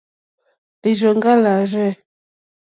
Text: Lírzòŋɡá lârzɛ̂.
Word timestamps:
Lírzòŋɡá 0.81 1.33
lârzɛ̂. 1.43 1.91